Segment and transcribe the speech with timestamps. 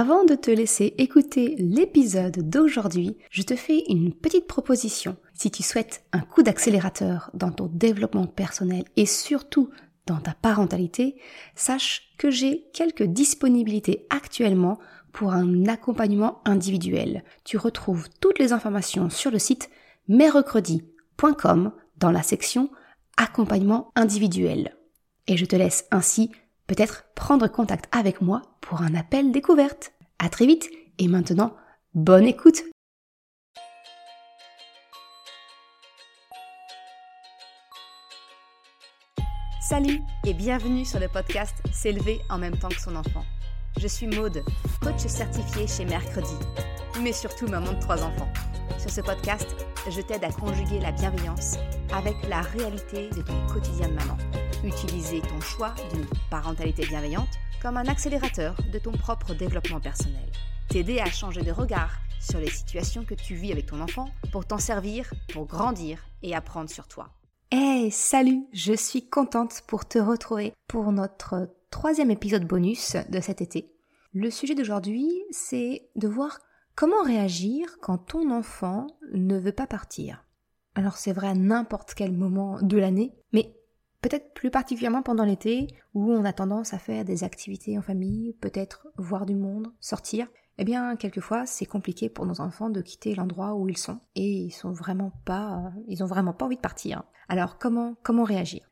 [0.00, 5.16] Avant de te laisser écouter l'épisode d'aujourd'hui, je te fais une petite proposition.
[5.34, 9.70] Si tu souhaites un coup d'accélérateur dans ton développement personnel et surtout
[10.06, 11.16] dans ta parentalité,
[11.56, 14.78] sache que j'ai quelques disponibilités actuellement
[15.10, 17.24] pour un accompagnement individuel.
[17.42, 19.68] Tu retrouves toutes les informations sur le site
[20.06, 22.70] mercredi.com dans la section
[23.16, 24.76] accompagnement individuel.
[25.26, 26.30] Et je te laisse ainsi
[26.68, 29.92] peut-être prendre contact avec moi pour un appel découverte.
[30.20, 31.56] À très vite et maintenant,
[31.94, 32.62] bonne écoute
[39.68, 43.24] Salut et bienvenue sur le podcast S'élever en même temps que son enfant.
[43.78, 44.42] Je suis Maude,
[44.80, 46.34] coach certifié chez Mercredi,
[47.02, 48.32] mais surtout maman de trois enfants.
[48.78, 49.46] Sur ce podcast,
[49.90, 51.58] je t'aide à conjuguer la bienveillance
[51.92, 54.16] avec la réalité de ton quotidien de maman.
[54.64, 57.28] Utiliser ton choix d'une parentalité bienveillante
[57.62, 60.28] comme un accélérateur de ton propre développement personnel.
[60.68, 64.46] T'aider à changer de regard sur les situations que tu vis avec ton enfant pour
[64.46, 67.10] t'en servir, pour grandir et apprendre sur toi.
[67.52, 73.40] Hey, salut, je suis contente pour te retrouver pour notre troisième épisode bonus de cet
[73.40, 73.72] été.
[74.12, 76.40] Le sujet d'aujourd'hui, c'est de voir
[76.74, 80.24] comment réagir quand ton enfant ne veut pas partir.
[80.74, 83.54] Alors c'est vrai à n'importe quel moment de l'année, mais
[84.08, 88.32] peut-être plus particulièrement pendant l'été où on a tendance à faire des activités en famille,
[88.40, 90.28] peut-être voir du monde, sortir
[90.60, 94.28] eh bien, quelquefois, c'est compliqué pour nos enfants de quitter l'endroit où ils sont et
[94.28, 97.04] ils sont vraiment pas, ils ont vraiment pas envie de partir.
[97.28, 98.68] Alors, comment, comment réagir?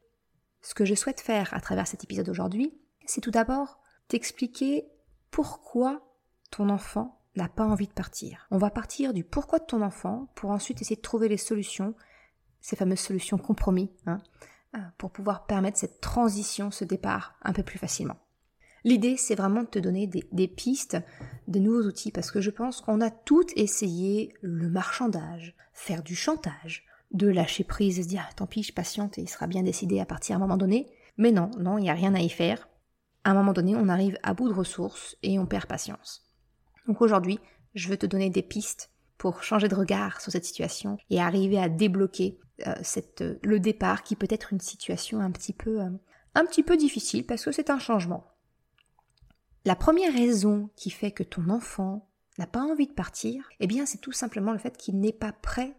[0.63, 4.89] Ce que je souhaite faire à travers cet épisode aujourd'hui, c'est tout d'abord t'expliquer
[5.31, 6.03] pourquoi
[6.51, 8.49] ton enfant n'a pas envie de partir.
[8.51, 11.95] On va partir du pourquoi de ton enfant pour ensuite essayer de trouver les solutions,
[12.61, 14.47] ces fameuses solutions compromis, hein, euh,
[14.99, 18.17] pour pouvoir permettre cette transition, ce départ un peu plus facilement.
[18.85, 20.97] L'idée, c'est vraiment de te donner des, pistes,
[21.49, 26.15] des nouveaux outils, parce que je pense qu'on a toutes essayé le marchandage, faire du
[26.15, 29.49] chantage, de lâcher prise et se dire ah, tant pis, je patiente et il sera
[29.49, 30.87] bien décidé à partir à un moment donné.
[31.17, 32.69] Mais non, non, il n'y a rien à y faire.
[33.25, 36.31] À un moment donné, on arrive à bout de ressources et on perd patience.
[36.87, 37.41] Donc aujourd'hui,
[37.75, 41.59] je veux te donner des pistes pour changer de regard sur cette situation et arriver
[41.59, 45.91] à débloquer euh, cette, le départ qui peut être une situation un petit peu, euh,
[46.35, 48.25] un petit peu difficile parce que c'est un changement.
[49.65, 53.87] La première raison qui fait que ton enfant n'a pas envie de partir, eh bien
[53.87, 55.75] c'est tout simplement le fait qu'il n'est pas prêt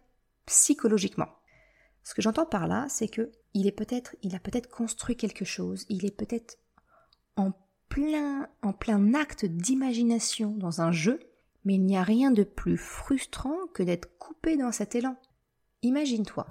[0.46, 1.30] psychologiquement.
[2.04, 5.46] Ce que j'entends par là, c'est que il est peut-être, il a peut-être construit quelque
[5.46, 6.58] chose, il est peut-être
[7.36, 7.52] en
[7.90, 11.19] plein, en plein acte d'imagination dans un jeu,
[11.67, 15.17] mais il n'y a rien de plus frustrant que d'être coupé dans cet élan.
[15.81, 16.47] Imagine-toi,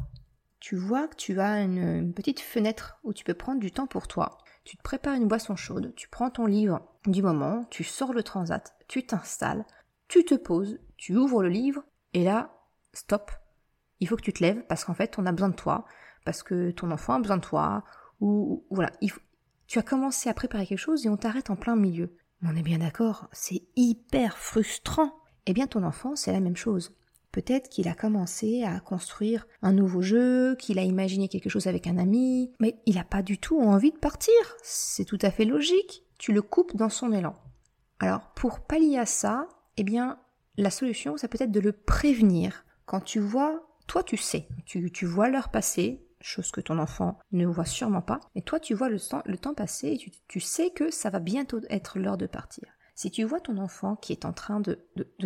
[0.60, 4.08] tu vois que tu as une petite fenêtre où tu peux prendre du temps pour
[4.08, 8.12] toi, tu te prépares une boisson chaude, tu prends ton livre du moment, tu sors
[8.12, 9.64] le transat, tu t'installes,
[10.06, 11.82] tu te poses, tu ouvres le livre,
[12.12, 12.54] et là,
[12.92, 13.30] stop.
[14.00, 15.86] Il faut que tu te lèves parce qu'en fait, on a besoin de toi,
[16.26, 17.84] parce que ton enfant a besoin de toi,
[18.20, 18.92] ou voilà,
[19.66, 22.14] tu as commencé à préparer quelque chose et on t'arrête en plein milieu.
[22.42, 25.12] On est bien d'accord, c'est hyper frustrant.
[25.46, 26.94] Eh bien, ton enfant, c'est la même chose.
[27.32, 31.86] Peut-être qu'il a commencé à construire un nouveau jeu, qu'il a imaginé quelque chose avec
[31.86, 34.34] un ami, mais il n'a pas du tout envie de partir.
[34.62, 36.04] C'est tout à fait logique.
[36.18, 37.34] Tu le coupes dans son élan.
[37.98, 40.18] Alors, pour pallier à ça, eh bien,
[40.56, 42.64] la solution, ça peut être de le prévenir.
[42.86, 47.46] Quand tu vois, toi tu sais, tu, vois l'heure passer, chose que ton enfant ne
[47.46, 48.98] voit sûrement pas, mais toi tu vois le
[49.38, 52.64] temps, passer et tu, sais que ça va bientôt être l'heure de partir.
[52.94, 54.78] Si tu vois ton enfant qui est en train de,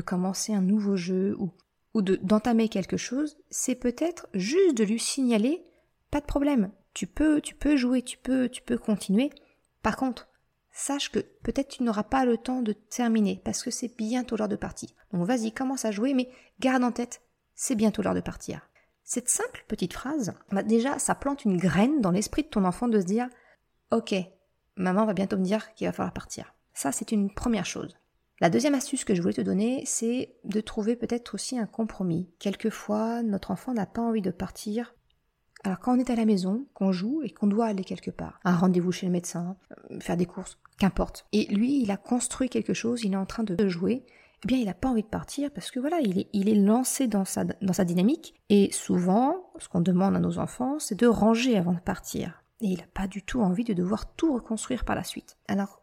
[0.04, 1.52] commencer un nouveau jeu ou
[1.92, 5.64] ou d'entamer quelque chose, c'est peut-être juste de lui signaler
[6.10, 9.30] pas de problème, tu peux tu peux jouer, tu peux tu peux continuer.
[9.82, 10.28] Par contre,
[10.72, 14.48] sache que peut-être tu n'auras pas le temps de terminer parce que c'est bientôt l'heure
[14.48, 14.90] de partir.
[15.12, 16.30] Donc vas-y, commence à jouer mais
[16.60, 17.22] garde en tête,
[17.54, 18.69] c'est bientôt l'heure de partir.
[19.12, 22.86] Cette simple petite phrase, bah déjà ça plante une graine dans l'esprit de ton enfant
[22.86, 23.28] de se dire
[23.90, 24.14] OK,
[24.76, 26.54] maman va bientôt me dire qu'il va falloir partir.
[26.74, 27.98] Ça c'est une première chose.
[28.40, 32.30] La deuxième astuce que je voulais te donner, c'est de trouver peut-être aussi un compromis.
[32.38, 34.94] Quelquefois, notre enfant n'a pas envie de partir.
[35.64, 38.38] Alors quand on est à la maison, qu'on joue et qu'on doit aller quelque part,
[38.44, 39.56] un rendez-vous chez le médecin,
[39.90, 41.26] euh, faire des courses, qu'importe.
[41.32, 44.04] Et lui, il a construit quelque chose, il est en train de jouer,
[44.44, 47.24] eh bien, il n'a pas envie de partir parce que voilà, il est, lancé dans
[47.24, 47.44] sa,
[47.84, 48.34] dynamique.
[48.48, 52.42] Et souvent, ce qu'on demande à nos enfants, c'est de ranger avant de partir.
[52.60, 55.36] Et il n'a pas du tout envie de devoir tout reconstruire par la suite.
[55.46, 55.82] Alors,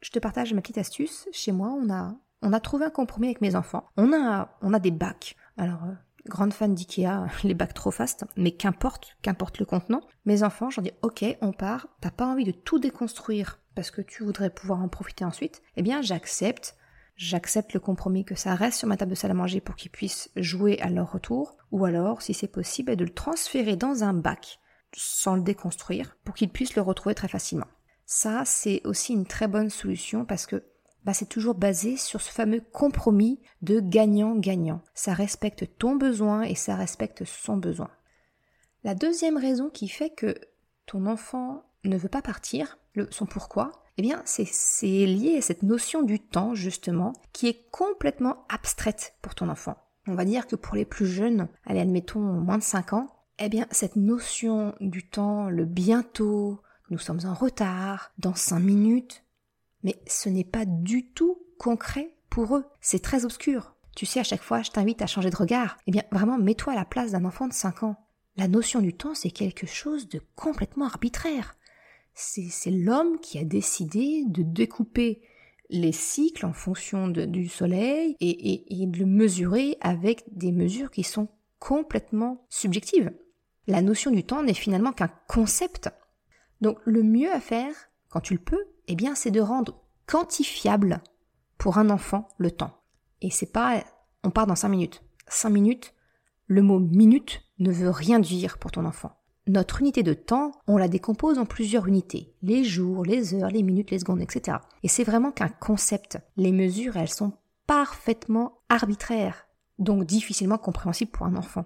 [0.00, 1.28] je te partage ma petite astuce.
[1.32, 3.84] Chez moi, on a, trouvé un compromis avec mes enfants.
[3.96, 5.34] On a, des bacs.
[5.56, 5.94] Alors, euh,
[6.26, 10.02] grande fan d'IKEA, les bacs trop fast, mais qu'importe, qu'importe le contenant.
[10.24, 11.88] Mes enfants, j'en dis, ok, on part.
[12.00, 15.62] T'as pas envie de tout déconstruire parce que tu voudrais pouvoir en profiter ensuite.
[15.76, 16.76] Eh bien, j'accepte.
[17.18, 19.90] J'accepte le compromis que ça reste sur ma table de salle à manger pour qu'ils
[19.90, 24.14] puissent jouer à leur retour, ou alors, si c'est possible, de le transférer dans un
[24.14, 24.60] bac
[24.96, 27.66] sans le déconstruire pour qu'ils puissent le retrouver très facilement.
[28.06, 30.64] Ça, c'est aussi une très bonne solution parce que
[31.04, 34.82] bah, c'est toujours basé sur ce fameux compromis de gagnant-gagnant.
[34.94, 37.90] Ça respecte ton besoin et ça respecte son besoin.
[38.84, 40.34] La deuxième raison qui fait que
[40.86, 45.64] ton enfant ne veut pas partir, le, son pourquoi, eh bien, c'est lié à cette
[45.64, 49.76] notion du temps, justement, qui est complètement abstraite pour ton enfant.
[50.06, 53.08] On va dire que pour les plus jeunes, allez, admettons moins de 5 ans,
[53.40, 56.60] eh bien, cette notion du temps, le bientôt,
[56.90, 59.24] nous sommes en retard, dans 5 minutes,
[59.82, 62.66] mais ce n'est pas du tout concret pour eux.
[62.80, 63.74] C'est très obscur.
[63.96, 65.76] Tu sais, à chaque fois, je t'invite à changer de regard.
[65.88, 67.96] Eh bien, vraiment, mets-toi à la place d'un enfant de 5 ans.
[68.36, 71.56] La notion du temps, c'est quelque chose de complètement arbitraire
[72.20, 75.22] c'est l'homme qui a décidé de découper
[75.70, 81.28] les cycles en fonction du soleil et, de le mesurer avec des mesures qui sont
[81.60, 83.12] complètement subjectives.
[83.68, 85.90] La notion du temps n'est finalement qu'un concept.
[86.60, 87.74] Donc le mieux à faire,
[88.08, 91.02] quand tu le peux, eh bien c'est de rendre quantifiable
[91.56, 92.82] pour un enfant le temps.
[93.20, 93.84] Et c'est pas
[94.24, 95.04] on part dans cinq minutes.
[95.28, 95.94] Cinq minutes,
[96.46, 99.17] le mot minute ne veut rien dire pour ton enfant.
[99.48, 103.62] Notre unité de temps, on la décompose en plusieurs unités, les jours, les heures, les
[103.62, 104.58] minutes, les secondes, etc.
[104.82, 106.18] Et c'est vraiment qu'un concept.
[106.36, 107.32] Les mesures, elles sont
[107.66, 109.46] parfaitement arbitraires,
[109.78, 111.64] donc difficilement compréhensibles pour un enfant.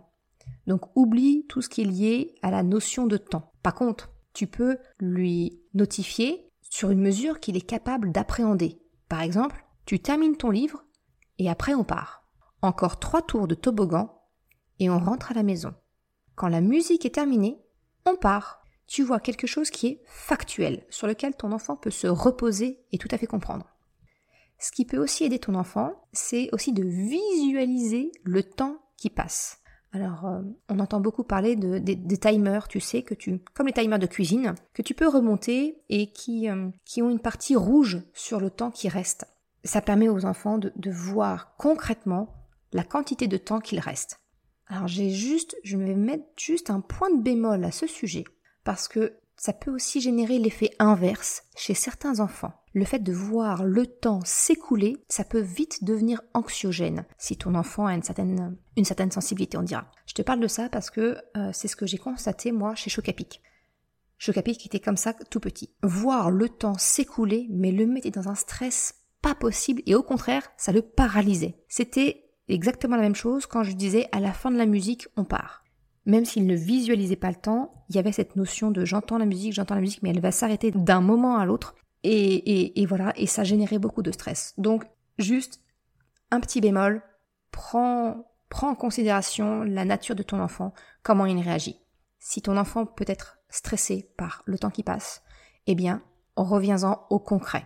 [0.69, 3.51] Donc oublie tout ce qui est lié à la notion de temps.
[3.65, 8.81] Par contre, tu peux lui notifier sur une mesure qu'il est capable d'appréhender.
[9.09, 10.85] Par exemple, tu termines ton livre
[11.39, 12.29] et après on part.
[12.63, 14.23] Encore trois tours de toboggan
[14.79, 15.75] et on rentre à la maison.
[16.37, 17.62] Quand la musique est terminée,
[18.07, 18.63] on part.
[18.87, 22.99] Tu vois quelque chose qui est factuel, sur lequel ton enfant peut se reposer et
[22.99, 23.67] tout à fait comprendre.
[24.59, 29.59] Ce qui peut aussi aider ton enfant, c'est aussi de visualiser le temps qui passe.
[29.93, 33.73] Alors, euh, on entend beaucoup parler de, des timers, tu sais, que tu, comme les
[33.75, 38.03] timers de cuisine, que tu peux remonter et qui, euh, qui ont une partie rouge
[38.15, 39.27] sur le temps qui reste.
[39.65, 42.35] Ça permet aux enfants de, de voir concrètement
[42.73, 44.22] la quantité de temps qu'il reste.
[44.73, 48.25] Alors j'ai juste, je vais mettre juste un point de bémol à ce sujet,
[48.65, 52.55] parce que ça peut aussi générer l'effet inverse chez certains enfants.
[52.73, 57.85] Le fait de voir le temps s'écouler, ça peut vite devenir anxiogène si ton enfant
[57.85, 59.91] a une certaine, une certaine sensibilité, on dira.
[60.07, 62.89] Je te parle de ça parce que euh, c'est ce que j'ai constaté moi chez
[62.89, 63.43] Chocapic.
[64.17, 65.75] Chocapic était comme ça tout petit.
[65.83, 70.51] Voir le temps s'écouler, mais le mettait dans un stress pas possible et au contraire,
[70.57, 71.63] ça le paralysait.
[71.69, 75.25] C'était exactement la même chose quand je disais à la fin de la musique, on
[75.25, 75.63] part.
[76.05, 79.27] Même s'il ne visualisait pas le temps, il y avait cette notion de j'entends la
[79.27, 81.75] musique, j'entends la musique, mais elle va s'arrêter d'un moment à l'autre.
[82.05, 84.55] Et, voilà, et ça générait beaucoup de stress.
[84.59, 84.85] Donc,
[85.19, 85.61] juste
[86.33, 87.03] un petit bémol,
[87.53, 90.73] prends, prends en considération la nature de ton enfant,
[91.05, 91.79] comment il réagit.
[92.19, 95.23] Si ton enfant peut être stressé par le temps qui passe,
[95.69, 96.03] eh bien,
[96.35, 97.65] reviens-en au concret.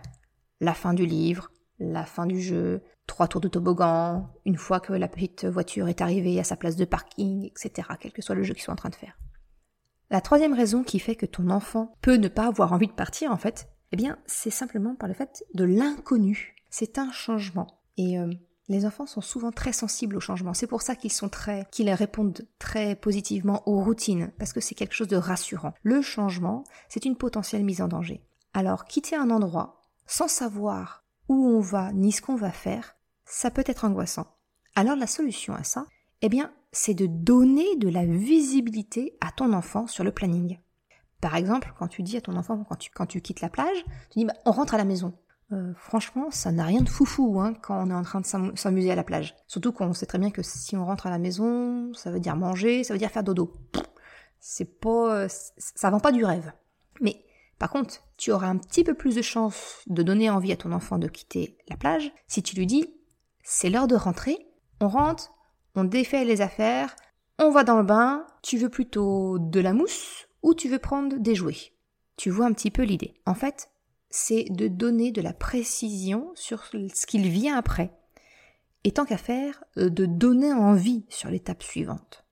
[0.59, 1.49] La fin du livre,
[1.79, 6.01] la fin du jeu, trois tours de toboggan, une fois que la petite voiture est
[6.01, 8.75] arrivée à sa place de parking, etc., quel que soit le jeu qu'ils sont en
[8.75, 9.17] train de faire.
[10.09, 13.31] La troisième raison qui fait que ton enfant peut ne pas avoir envie de partir,
[13.31, 16.55] en fait, eh bien, c'est simplement par le fait de l'inconnu.
[16.69, 17.81] C'est un changement.
[17.97, 18.31] Et euh,
[18.69, 20.53] les enfants sont souvent très sensibles au changement.
[20.53, 24.75] C'est pour ça qu'ils sont très, qu'ils répondent très positivement aux routines, parce que c'est
[24.75, 25.73] quelque chose de rassurant.
[25.83, 28.23] Le changement, c'est une potentielle mise en danger.
[28.53, 32.96] Alors, quitter un endroit sans savoir où on va ni ce qu'on va faire,
[33.27, 34.27] ça peut être angoissant.
[34.75, 35.85] Alors la solution à ça,
[36.21, 40.59] eh bien, c'est de donner de la visibilité à ton enfant sur le planning.
[41.21, 43.83] Par exemple, quand tu dis à ton enfant, quand tu, quand tu quittes la plage,
[44.11, 45.13] tu dis, bah, on rentre à la maison.
[45.51, 48.91] Euh, franchement, ça n'a rien de foufou hein, quand on est en train de s'amuser
[48.91, 49.35] à la plage.
[49.47, 52.35] Surtout qu'on sait très bien que si on rentre à la maison, ça veut dire
[52.35, 53.53] manger, ça veut dire faire dodo.
[54.39, 56.51] C'est pas, ça vend pas du rêve.
[57.01, 57.23] Mais
[57.59, 60.71] par contre, tu auras un petit peu plus de chance de donner envie à ton
[60.71, 62.93] enfant de quitter la plage si tu lui dis
[63.49, 64.45] c'est l'heure de rentrer,
[64.81, 65.31] on rentre,
[65.73, 66.93] on défait les affaires,
[67.39, 71.15] on va dans le bain, tu veux plutôt de la mousse ou tu veux prendre
[71.17, 71.71] des jouets?
[72.17, 73.13] Tu vois un petit peu l'idée.
[73.25, 73.69] En fait,
[74.09, 77.93] c'est de donner de la précision sur ce qu'il vient après.
[78.83, 82.25] Et tant qu'à faire, euh, de donner envie sur l'étape suivante.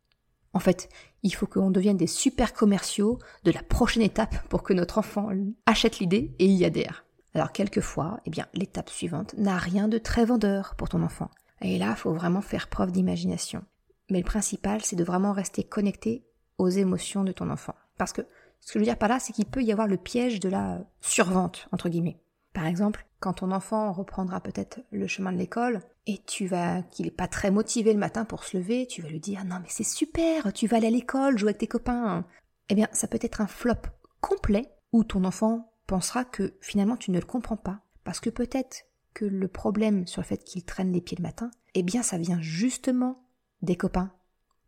[0.51, 0.89] En fait,
[1.23, 5.29] il faut qu'on devienne des super commerciaux de la prochaine étape pour que notre enfant
[5.65, 7.04] achète l'idée et y adhère.
[7.35, 11.29] Alors quelquefois, eh bien, l'étape suivante n'a rien de très vendeur pour ton enfant.
[11.61, 13.63] Et là, il faut vraiment faire preuve d'imagination.
[14.09, 16.25] Mais le principal, c'est de vraiment rester connecté
[16.57, 17.75] aux émotions de ton enfant.
[17.97, 18.21] Parce que
[18.61, 20.47] ce que je veux dire par là, c'est qu'il peut y avoir le piège de
[20.47, 22.19] la survente, entre guillemets.
[22.53, 27.05] Par exemple, quand ton enfant reprendra peut-être le chemin de l'école et tu vas qu'il
[27.05, 29.67] est pas très motivé le matin pour se lever, tu vas lui dire non mais
[29.67, 32.25] c'est super, tu vas aller à l'école, jouer avec tes copains.
[32.69, 33.81] Eh bien, ça peut être un flop
[34.21, 38.85] complet où ton enfant pensera que finalement tu ne le comprends pas parce que peut-être
[39.13, 42.17] que le problème sur le fait qu'il traîne les pieds le matin, eh bien ça
[42.17, 43.23] vient justement
[43.61, 44.11] des copains,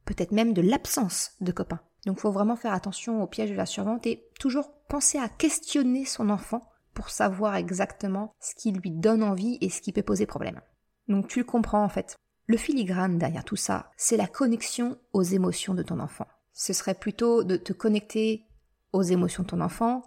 [0.05, 1.81] peut-être même de l'absence de copains.
[2.05, 6.05] Donc faut vraiment faire attention au piège de la survente et toujours penser à questionner
[6.05, 10.25] son enfant pour savoir exactement ce qui lui donne envie et ce qui peut poser
[10.25, 10.61] problème.
[11.07, 12.15] Donc tu le comprends en fait.
[12.47, 16.27] Le filigrane derrière tout ça, c'est la connexion aux émotions de ton enfant.
[16.53, 18.45] Ce serait plutôt de te connecter
[18.93, 20.01] aux émotions de ton enfant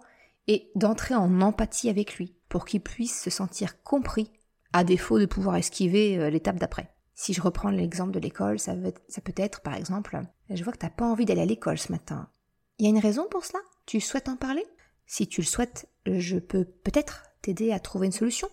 [0.47, 4.31] et d'entrer en empathie avec lui pour qu'il puisse se sentir compris
[4.73, 6.93] à défaut de pouvoir esquiver euh, l'étape d'après.
[7.13, 10.19] Si je reprends l'exemple de l'école, ça, peut être par exemple,
[10.49, 12.29] je vois que tu n'as pas envie d'aller à l'école ce matin.
[12.77, 13.59] Il y a une raison pour cela?
[13.85, 14.65] Tu souhaites en parler?
[15.05, 18.49] Si tu le souhaites, je peux peut-être t'aider à trouver une solution.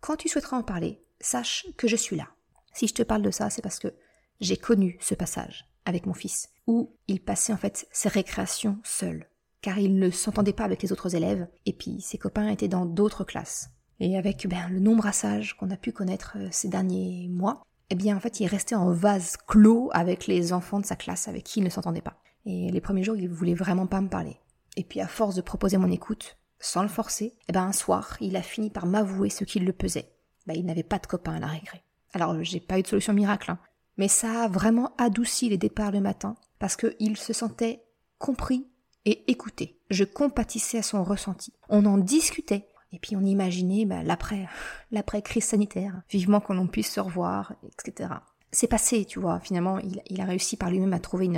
[0.00, 2.28] Quand tu souhaiteras en parler, sache que je suis là.
[2.72, 3.94] Si je te parle de ça, c'est parce que
[4.40, 9.28] j'ai connu ce passage avec mon fils, où il passait en fait ses récréations seul,
[9.60, 12.86] car il ne s'entendait pas avec les autres élèves, et puis ses copains étaient dans
[12.86, 13.70] d'autres classes.
[14.00, 17.94] Et avec ben, le nombre brassage qu'on a pu connaître euh, ces derniers mois, eh
[17.94, 21.44] bien en fait il restait en vase clos avec les enfants de sa classe avec
[21.44, 22.20] qui il ne s'entendait pas.
[22.44, 24.36] Et les premiers jours, il voulait vraiment pas me parler.
[24.76, 28.16] Et puis à force de proposer mon écoute, sans le forcer, eh ben un soir,
[28.20, 30.12] il a fini par m'avouer ce qu'il le pesait.
[30.46, 31.82] Ben, il n'avait pas de copain à la récré.
[32.12, 33.58] Alors j'ai pas eu de solution miracle, hein.
[33.96, 37.82] mais ça a vraiment adouci les départs le matin parce qu'il se sentait
[38.18, 38.67] compris
[39.08, 39.80] et écouté.
[39.90, 41.54] Je compatissais à son ressenti.
[41.70, 42.68] On en discutait.
[42.92, 44.46] Et puis on imaginait ben, l'après,
[44.90, 48.10] l'après crise sanitaire, vivement qu'on puisse se revoir, etc.
[48.50, 49.40] C'est passé, tu vois.
[49.40, 51.30] Finalement, il, a réussi par lui-même à trouver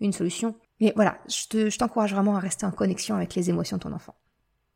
[0.00, 0.54] une, solution.
[0.80, 4.14] Mais voilà, je t'encourage vraiment à rester en connexion avec les émotions de ton enfant.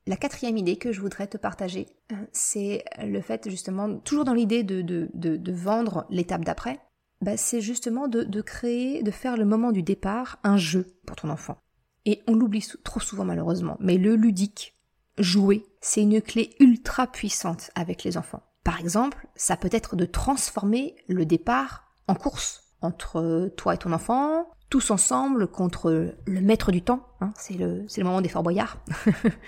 [0.07, 4.35] La quatrième idée que je voudrais te partager, euh, c'est le fait justement, toujours dans
[4.35, 6.81] l'idée de, vendre l'étape d'après,
[7.21, 11.31] bah, c'est justement de créer, de faire le moment du départ un jeu pour ton
[11.31, 11.59] enfant.
[12.05, 14.75] Et on l'oublie trop souvent malheureusement, mais le ludique,
[15.19, 18.43] jouer, c'est une clé ultra puissante avec les enfants.
[18.65, 23.93] Par exemple, ça peut être de transformer le départ en course entre toi et ton
[23.93, 27.07] enfant, tous ensemble contre le maître du temps.
[27.21, 28.79] Hein, c'est le, le moment des Fort Boyards.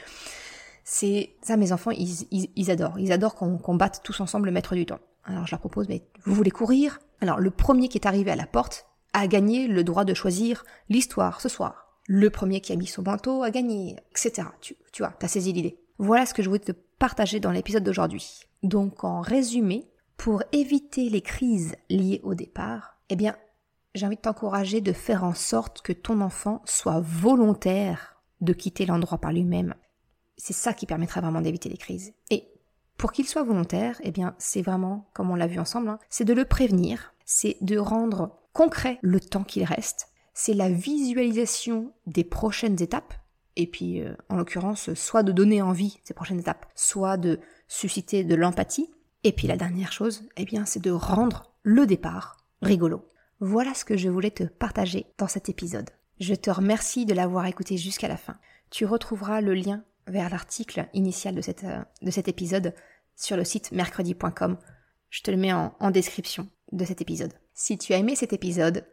[0.85, 2.99] c'est ça, mes enfants, ils, adorent.
[2.99, 5.01] Ils adorent qu'on qu'on batte tous ensemble le maître du temps.
[5.25, 7.01] Alors je leur propose, mais vous voulez courir?
[7.21, 10.65] Alors le premier qui est arrivé à la porte a gagné le droit de choisir
[10.89, 11.84] l'histoire ce soir.
[12.07, 14.49] Le premier qui a mis son manteau a gagné, etc.
[14.61, 15.79] Tu, tu vois, t'as saisi l'idée.
[15.99, 18.43] Voilà ce que je voulais te partager dans l'épisode d'aujourd'hui.
[18.63, 23.37] Donc en résumé, pour éviter les crises liées au départ, eh bien,
[23.95, 28.87] j'ai envie de t'encourager de faire en sorte que ton enfant soit volontaire de quitter
[28.87, 29.75] l'endroit par lui-même
[30.37, 32.13] c'est ça qui permettra vraiment d'éviter les crises.
[32.31, 32.49] Et
[32.97, 36.25] pour qu'il soit volontaire, eh bien, c'est vraiment, comme on l'a vu ensemble, hein, c'est
[36.25, 42.25] de le prévenir, c'est de rendre concret le temps qu'il reste, c'est la visualisation des
[42.25, 43.15] prochaines étapes,
[43.57, 47.39] et puis, euh, en l'occurrence, soit de donner envie ces prochaines étapes, soit de
[47.69, 48.91] susciter de l'empathie,
[49.23, 53.09] et puis la dernière chose, eh bien, c'est de rendre le départ rigolo.
[53.41, 55.91] Voilà ce que je voulais te partager dans cet épisode.
[56.21, 58.37] Je te remercie de l'avoir écouté jusqu'à la fin.
[58.71, 62.75] Tu retrouveras le lien vers l'article initial de, cette, euh, de cet épisode
[63.17, 64.59] sur le site mercredi.com.
[65.11, 67.33] Je te le mets en, en description de cet épisode.
[67.55, 68.85] Si tu as aimé cet épisode,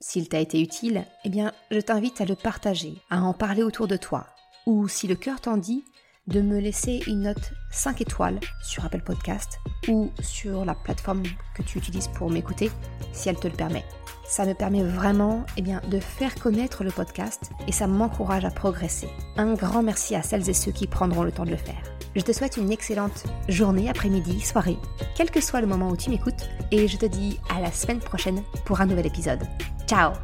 [0.00, 3.86] s'il t'a été utile, eh bien, je t'invite à le partager, à en parler autour
[3.86, 4.26] de toi,
[4.66, 5.84] ou si le cœur t'en dit,
[6.26, 11.22] de me laisser une note 5 étoiles sur Apple Podcast ou sur la plateforme
[11.54, 12.70] que tu utilises pour m'écouter,
[13.12, 13.84] si elle te le permet.
[14.24, 18.50] Ça me permet vraiment eh bien, de faire connaître le podcast et ça m'encourage à
[18.50, 19.08] progresser.
[19.36, 21.82] Un grand merci à celles et ceux qui prendront le temps de le faire.
[22.14, 24.78] Je te souhaite une excellente journée, après-midi, soirée,
[25.16, 28.00] quel que soit le moment où tu m'écoutes, et je te dis à la semaine
[28.00, 29.46] prochaine pour un nouvel épisode.
[29.90, 30.14] Chao.